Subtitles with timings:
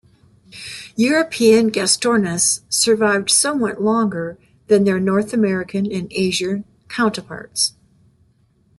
[0.95, 7.73] European "Gastornis" survived somewhat longer than their north american and asian counterparts.